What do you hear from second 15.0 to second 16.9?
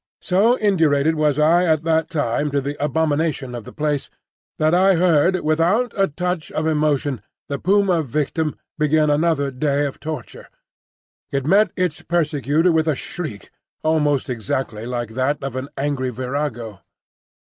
that of an angry virago.